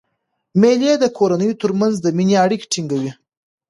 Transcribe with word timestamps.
مېلې 0.59 0.93
د 0.99 1.05
کورنیو 1.17 1.59
تر 1.61 1.71
منځ 1.79 1.95
د 2.01 2.07
میني 2.17 2.35
اړیکي 2.43 2.67
ټینګي. 2.73 3.11